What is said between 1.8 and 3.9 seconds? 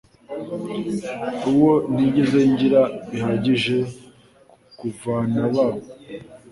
ntigeze ngira bihagije